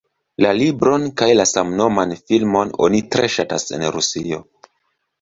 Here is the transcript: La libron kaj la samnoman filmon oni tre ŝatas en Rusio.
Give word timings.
La 0.43 0.53
libron 0.59 1.05
kaj 1.21 1.27
la 1.41 1.45
samnoman 1.51 2.15
filmon 2.31 2.75
oni 2.89 3.05
tre 3.17 3.31
ŝatas 3.37 3.71
en 3.79 3.89
Rusio. 3.99 4.45